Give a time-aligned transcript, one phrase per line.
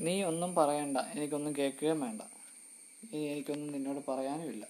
[0.00, 0.98] നീ ഒന്നും പറയണ്ട.
[1.14, 2.22] എനിക്കൊന്നും കേൾക്കുകയും വേണ്ട.
[3.14, 4.66] എനിക്കൊന്നും നിന്നോട് പറയാനുമില്ല.